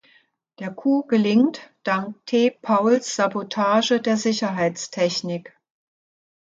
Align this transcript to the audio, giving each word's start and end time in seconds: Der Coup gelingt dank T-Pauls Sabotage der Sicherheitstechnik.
Der 0.57 0.71
Coup 0.71 1.07
gelingt 1.07 1.71
dank 1.83 2.25
T-Pauls 2.25 3.15
Sabotage 3.15 4.01
der 4.01 4.17
Sicherheitstechnik. 4.17 5.53